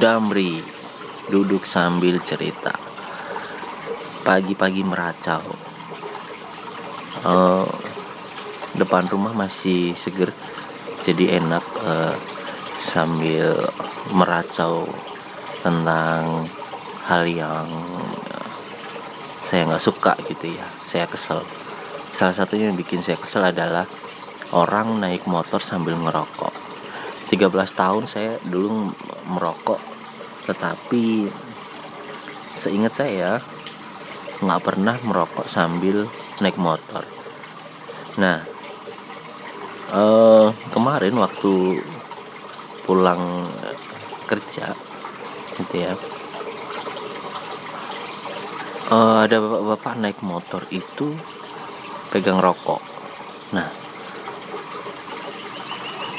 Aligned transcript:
Damri 0.00 0.58
duduk 1.30 1.62
sambil 1.62 2.18
cerita. 2.20 2.74
Pagi-pagi 4.24 4.82
meracau. 4.82 5.44
Uh, 7.24 7.68
depan 8.76 9.06
rumah 9.08 9.32
masih 9.32 9.94
seger, 9.96 10.28
jadi 11.06 11.40
enak 11.40 11.64
uh, 11.84 12.16
sambil 12.76 13.54
meracau 14.12 14.84
tentang 15.64 16.44
hal 17.08 17.24
yang 17.24 17.68
saya 19.40 19.68
nggak 19.68 19.84
suka 19.84 20.12
gitu 20.28 20.52
ya. 20.52 20.66
Saya 20.84 21.06
kesel. 21.08 21.40
Salah 22.12 22.36
satunya 22.36 22.72
yang 22.72 22.76
bikin 22.76 23.00
saya 23.00 23.16
kesel 23.16 23.44
adalah 23.44 23.84
orang 24.52 25.00
naik 25.00 25.24
motor 25.28 25.60
sambil 25.64 25.96
ngerokok 25.96 26.63
13 27.34 27.50
tahun 27.50 28.06
saya 28.06 28.38
dulu 28.46 28.94
merokok. 29.34 29.82
Tetapi 30.46 31.26
seingat 32.54 32.94
saya 32.94 33.42
nggak 34.38 34.62
pernah 34.62 34.94
merokok 35.02 35.50
sambil 35.50 36.06
naik 36.38 36.54
motor. 36.54 37.02
Nah 38.22 38.38
eh, 39.90 40.48
kemarin 40.70 41.14
waktu 41.18 41.82
pulang 42.86 43.50
kerja 44.30 44.70
gitu 45.58 45.74
ya 45.74 45.92
eh, 48.94 49.16
ada 49.26 49.36
bapak-bapak 49.42 49.94
naik 49.98 50.18
motor 50.22 50.62
itu 50.70 51.10
pegang 52.14 52.38
rokok. 52.38 52.78
Nah 53.58 53.83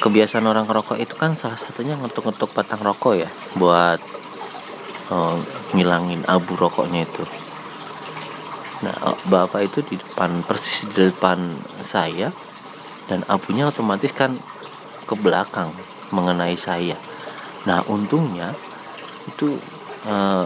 kebiasaan 0.05 0.45
orang 0.45 0.69
rokok 0.69 1.01
itu 1.01 1.17
kan 1.17 1.33
salah 1.33 1.57
satunya 1.57 1.97
ngetuk-ngetuk 1.97 2.53
batang 2.53 2.77
rokok 2.77 3.25
ya 3.25 3.29
buat 3.57 3.97
oh, 5.09 5.41
ngilangin 5.73 6.21
abu 6.29 6.53
rokoknya 6.53 7.09
itu. 7.09 7.25
Nah 8.85 8.93
oh, 9.09 9.17
bapak 9.25 9.65
itu 9.65 9.81
di 9.81 9.97
depan 9.97 10.45
persis 10.45 10.85
di 10.93 11.09
depan 11.09 11.57
saya 11.81 12.29
dan 13.09 13.25
abunya 13.25 13.65
otomatis 13.65 14.13
kan 14.13 14.37
ke 15.09 15.17
belakang 15.17 15.73
mengenai 16.13 16.53
saya. 16.53 16.93
Nah 17.65 17.81
untungnya 17.89 18.53
itu 19.25 19.57
eh, 20.05 20.45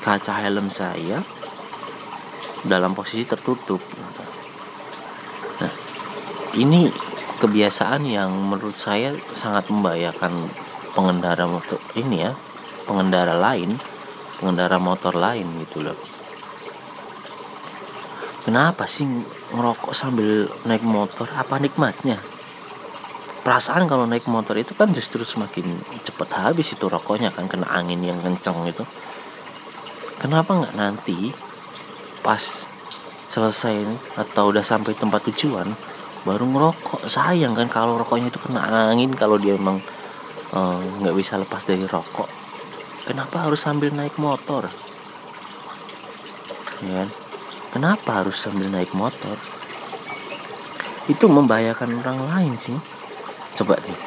kaca 0.00 0.32
helm 0.40 0.72
saya 0.72 1.20
dalam 2.64 2.96
posisi 2.96 3.28
tertutup. 3.28 3.84
Nah 5.60 5.72
ini 6.56 6.88
kebiasaan 7.44 8.08
yang 8.08 8.32
menurut 8.32 8.72
saya 8.72 9.12
sangat 9.36 9.68
membahayakan 9.68 10.32
pengendara 10.96 11.44
motor 11.44 11.76
ini 11.92 12.24
ya 12.24 12.32
pengendara 12.88 13.36
lain 13.36 13.76
pengendara 14.40 14.80
motor 14.80 15.12
lain 15.12 15.44
gitu 15.60 15.84
loh. 15.84 15.96
Kenapa 18.44 18.84
sih 18.84 19.04
ngerokok 19.56 19.92
sambil 19.96 20.48
naik 20.68 20.84
motor? 20.84 21.24
Apa 21.32 21.60
nikmatnya? 21.60 22.20
Perasaan 23.44 23.88
kalau 23.88 24.04
naik 24.08 24.24
motor 24.28 24.56
itu 24.56 24.72
kan 24.76 24.92
justru 24.92 25.24
semakin 25.24 25.80
cepat 26.04 26.32
habis 26.32 26.72
itu 26.72 26.88
rokoknya 26.88 27.32
kan 27.32 27.48
kena 27.48 27.68
angin 27.72 28.00
yang 28.04 28.20
kenceng 28.20 28.64
itu. 28.68 28.84
Kenapa 30.20 30.60
nggak 30.60 30.76
nanti 30.76 31.32
pas 32.24 32.68
selesai 33.32 33.84
atau 34.16 34.48
udah 34.52 34.64
sampai 34.64 34.96
tempat 34.96 35.24
tujuan 35.28 35.68
baru 36.24 36.44
ngerokok. 36.48 37.06
Sayang 37.06 37.52
kan 37.54 37.68
kalau 37.68 38.00
rokoknya 38.00 38.32
itu 38.32 38.40
kena 38.40 38.90
angin 38.90 39.12
kalau 39.12 39.36
dia 39.36 39.54
emang 39.54 39.78
eh, 40.56 40.78
nggak 41.04 41.14
uh, 41.14 41.18
bisa 41.18 41.36
lepas 41.36 41.62
dari 41.64 41.84
rokok. 41.84 42.28
Kenapa 43.04 43.44
harus 43.44 43.60
sambil 43.60 43.92
naik 43.92 44.16
motor? 44.16 44.66
Ya 46.84 47.04
kan? 47.04 47.10
kenapa 47.72 48.24
harus 48.24 48.36
sambil 48.40 48.68
naik 48.72 48.92
motor? 48.96 49.36
Itu 51.10 51.28
membahayakan 51.28 52.00
orang 52.00 52.18
lain 52.32 52.52
sih. 52.56 52.76
Coba 53.60 53.76
nih 53.84 53.98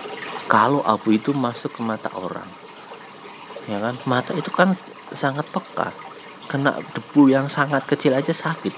kalau 0.47 0.79
abu 0.81 1.13
itu 1.13 1.35
masuk 1.35 1.75
ke 1.77 1.81
mata 1.83 2.09
orang 2.17 2.47
ya 3.67 3.77
kan? 3.83 3.95
Mata 4.07 4.31
itu 4.33 4.49
kan 4.49 4.73
sangat 5.11 5.45
peka. 5.51 5.91
Kena 6.47 6.79
debu 6.95 7.27
yang 7.27 7.51
sangat 7.51 7.83
kecil 7.83 8.15
aja 8.15 8.31
sakit. 8.31 8.71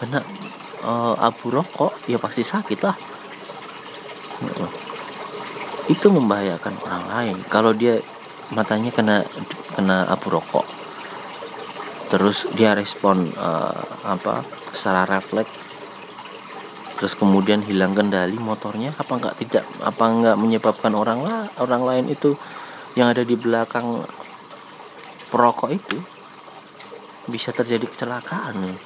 Kena 0.00 0.24
uh, 0.84 1.14
abu 1.18 1.50
rokok 1.50 1.94
ya 2.10 2.18
pasti 2.20 2.42
sakit 2.46 2.78
lah. 2.82 2.96
Itu 5.90 6.10
membahayakan 6.10 6.74
orang 6.86 7.04
lain. 7.10 7.36
Kalau 7.50 7.74
dia 7.74 7.98
matanya 8.52 8.92
kena 8.92 9.16
kena 9.74 10.04
abu 10.12 10.28
rokok 10.28 10.82
terus 12.12 12.44
dia 12.52 12.76
respon 12.76 13.24
uh, 13.40 13.80
apa 14.04 14.44
secara 14.76 15.08
refleks 15.08 15.48
terus 17.00 17.16
kemudian 17.16 17.64
hilang 17.64 17.96
kendali 17.96 18.36
motornya 18.36 18.92
apa 19.00 19.16
enggak 19.16 19.34
tidak 19.40 19.64
apa 19.80 20.04
enggak 20.12 20.36
menyebabkan 20.36 20.92
orang 20.92 21.24
lah 21.24 21.48
orang 21.64 21.80
lain 21.80 22.06
itu 22.12 22.36
yang 22.92 23.08
ada 23.08 23.24
di 23.24 23.32
belakang 23.32 24.04
perokok 25.32 25.72
itu 25.72 25.96
bisa 27.32 27.48
terjadi 27.48 27.88
kecelakaan. 27.88 28.60
nih 28.60 28.76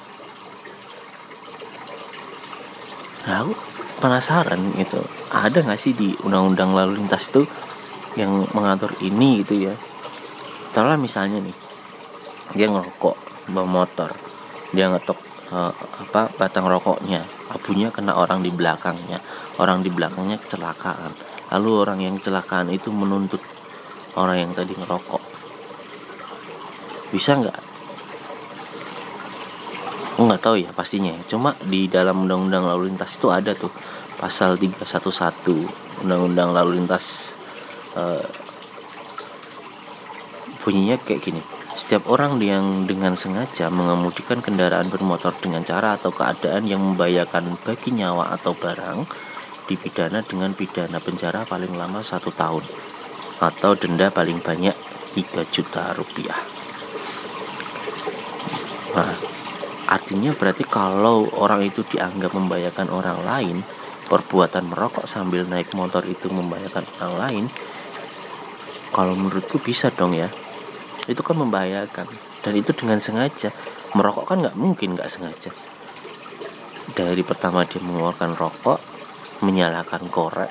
nah 3.25 3.41
aku 3.41 3.53
penasaran 3.97 4.61
gitu. 4.77 5.01
Ada 5.33 5.65
nggak 5.65 5.81
sih 5.81 5.97
di 5.97 6.13
undang-undang 6.21 6.77
lalu 6.77 7.01
lintas 7.01 7.33
itu 7.33 7.47
yang 8.13 8.45
mengatur 8.53 8.93
ini 9.01 9.41
gitu 9.41 9.71
ya? 9.71 9.73
Setelah 10.69 10.99
misalnya 10.99 11.41
nih 11.41 11.57
dia 12.53 12.69
ngerokok 12.69 13.15
bawa 13.51 13.65
motor 13.65 14.11
dia 14.75 14.91
ngetok 14.91 15.19
uh, 15.55 15.71
apa 15.73 16.31
batang 16.35 16.67
rokoknya. 16.67 17.23
Abunya 17.47 17.87
kena 17.87 18.19
orang 18.19 18.43
di 18.43 18.51
belakangnya. 18.51 19.23
Orang 19.57 19.79
di 19.79 19.87
belakangnya 19.87 20.35
kecelakaan. 20.35 21.15
Lalu 21.55 21.69
orang 21.79 21.99
yang 22.03 22.15
kecelakaan 22.19 22.67
itu 22.75 22.91
menuntut 22.91 23.39
orang 24.19 24.43
yang 24.43 24.51
tadi 24.51 24.75
ngerokok. 24.75 25.23
Bisa 27.15 27.39
nggak 27.39 27.57
nggak 30.25 30.41
tahu 30.41 30.55
ya 30.57 30.73
pastinya 30.73 31.13
cuma 31.29 31.53
di 31.69 31.85
dalam 31.85 32.25
undang-undang 32.25 32.65
lalu 32.65 32.89
lintas 32.89 33.13
itu 33.21 33.29
ada 33.29 33.53
tuh 33.53 33.69
pasal 34.17 34.57
311 34.57 36.01
undang-undang 36.01 36.49
lalu 36.57 36.81
lintas 36.81 37.37
uh, 37.93 38.25
bunyinya 40.65 40.97
kayak 40.97 41.21
gini 41.21 41.41
setiap 41.77 42.09
orang 42.09 42.41
yang 42.41 42.89
dengan 42.89 43.13
sengaja 43.13 43.69
mengemudikan 43.69 44.41
kendaraan 44.41 44.89
bermotor 44.89 45.37
dengan 45.37 45.61
cara 45.61 45.93
atau 45.93 46.09
keadaan 46.09 46.65
yang 46.65 46.81
membahayakan 46.81 47.53
bagi 47.61 47.93
nyawa 47.93 48.33
atau 48.33 48.57
barang 48.57 49.05
dipidana 49.69 50.25
dengan 50.25 50.57
pidana 50.57 50.97
penjara 50.97 51.45
paling 51.45 51.77
lama 51.77 52.01
satu 52.01 52.33
tahun 52.33 52.65
atau 53.37 53.77
denda 53.77 54.09
paling 54.09 54.41
banyak 54.41 54.73
3 55.13 55.53
juta 55.53 55.93
rupiah. 55.93 56.41
Nah, 58.97 59.13
artinya 59.87 60.35
berarti 60.35 60.67
kalau 60.67 61.27
orang 61.39 61.63
itu 61.63 61.83
dianggap 61.87 62.35
membahayakan 62.35 62.87
orang 62.91 63.19
lain 63.23 63.57
perbuatan 64.07 64.71
merokok 64.71 65.03
sambil 65.03 65.43
naik 65.43 65.71
motor 65.75 66.03
itu 66.07 66.31
membahayakan 66.31 66.83
orang 66.99 67.15
lain 67.17 67.45
kalau 68.91 69.13
menurutku 69.13 69.59
bisa 69.59 69.91
dong 69.91 70.15
ya. 70.15 70.31
Itu 71.07 71.23
kan 71.23 71.39
membahayakan. 71.39 72.07
Dan 72.43 72.53
itu 72.55 72.71
dengan 72.71 72.99
sengaja. 73.03 73.51
Merokok 73.95 74.25
kan 74.27 74.43
nggak 74.43 74.55
mungkin 74.55 74.95
nggak 74.95 75.11
sengaja. 75.11 75.51
Dari 76.95 77.21
pertama 77.23 77.67
dia 77.67 77.83
mengeluarkan 77.83 78.33
rokok 78.33 78.79
menyalakan 79.43 80.09
korek 80.09 80.49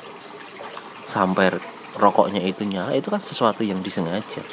sampai 1.11 1.51
rokoknya 1.99 2.39
itu 2.39 2.63
nyala 2.63 2.95
itu 2.95 3.11
kan 3.11 3.19
sesuatu 3.19 3.65
yang 3.65 3.81
disengaja. 3.81 4.45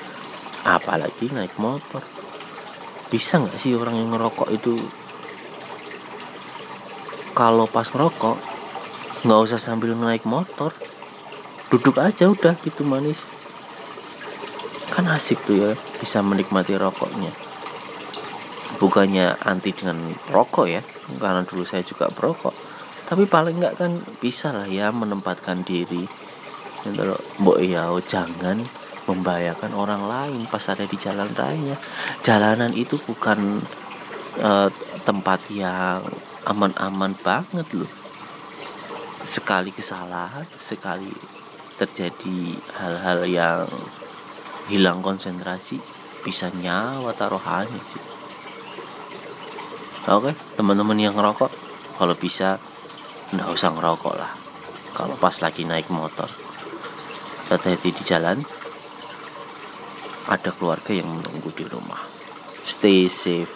Apalagi 0.63 1.27
naik 1.29 1.53
motor 1.59 2.01
bisa 3.13 3.37
nggak 3.37 3.61
sih 3.61 3.77
orang 3.77 4.01
yang 4.01 4.09
ngerokok 4.17 4.49
itu? 4.49 4.81
Kalau 7.37 7.69
pas 7.69 7.85
ngerokok 7.85 8.37
nggak 9.29 9.39
usah 9.45 9.61
sambil 9.61 9.93
naik 9.93 10.25
motor. 10.25 10.73
Duduk 11.69 12.01
aja 12.01 12.25
udah 12.33 12.57
gitu 12.65 12.81
manis. 12.81 13.21
Kan 14.89 15.05
asik 15.13 15.37
tuh 15.45 15.61
ya 15.61 15.71
bisa 16.01 16.25
menikmati 16.25 16.73
rokoknya. 16.73 17.29
Bukannya 18.81 19.37
anti 19.45 19.69
dengan 19.77 20.09
rokok 20.33 20.65
ya 20.65 20.81
karena 21.21 21.45
dulu 21.45 21.61
saya 21.61 21.85
juga 21.85 22.09
perokok 22.09 22.73
tapi 23.03 23.27
paling 23.27 23.59
nggak 23.59 23.75
kan 23.77 23.91
bisa 24.23 24.49
lah 24.55 24.65
ya 24.65 24.89
menempatkan 24.89 25.61
diri. 25.61 26.07
Kalau 26.81 27.13
mbok 27.39 27.61
ya 27.61 27.87
jangan 28.03 28.59
membahayakan 29.03 29.71
orang 29.75 30.03
lain 30.03 30.43
pas 30.47 30.63
ada 30.71 30.87
di 30.87 30.95
jalan 30.95 31.27
raya. 31.35 31.75
Jalanan 32.23 32.71
itu 32.71 32.95
bukan 33.03 33.59
uh, 34.39 34.69
tempat 35.03 35.39
yang 35.51 36.03
aman-aman 36.47 37.11
banget 37.19 37.67
loh. 37.75 37.91
Sekali 39.23 39.71
kesalahan 39.71 40.47
sekali 40.59 41.11
terjadi 41.79 42.59
hal-hal 42.79 43.19
yang 43.27 43.65
hilang 44.71 45.03
konsentrasi 45.03 45.79
bisa 46.23 46.47
nyawa 46.55 47.11
taruhannya 47.11 47.79
sih. 47.79 48.03
Oke 50.11 50.35
teman-teman 50.59 50.99
yang 50.99 51.15
ngerokok 51.15 51.51
kalau 51.99 52.15
bisa 52.15 52.59
nggak 53.31 53.49
usah 53.51 53.71
ngerokok 53.75 54.15
lah. 54.15 54.31
Kalau 54.93 55.17
pas 55.17 55.33
lagi 55.41 55.65
naik 55.65 55.89
motor 55.89 56.29
hati-hati 57.51 57.89
di 57.91 58.03
jalan 58.03 58.62
ada 60.29 60.49
keluarga 60.55 60.95
yang 60.95 61.09
menunggu 61.09 61.51
di 61.51 61.65
rumah. 61.67 61.99
Stay 62.63 63.11
safe 63.11 63.51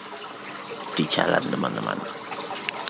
di 0.98 1.04
jalan, 1.08 1.40
teman-teman. 1.48 2.17